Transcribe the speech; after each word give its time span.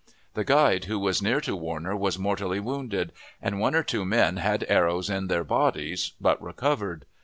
The 0.33 0.43
guide, 0.43 0.85
who 0.85 0.97
was 0.97 1.21
near 1.21 1.39
to 1.41 1.55
Warner, 1.55 1.95
was 1.95 2.17
mortally 2.17 2.59
wounded; 2.59 3.11
and 3.39 3.59
one 3.59 3.75
or 3.75 3.83
two 3.83 4.03
men 4.03 4.37
had 4.37 4.65
arrows 4.67 5.11
in 5.11 5.27
their 5.27 5.43
bodies, 5.43 6.13
but 6.19 6.41
recovered. 6.41 7.05